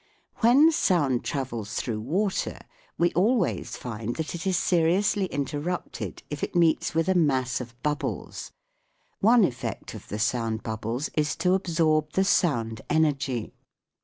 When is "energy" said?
12.89-13.53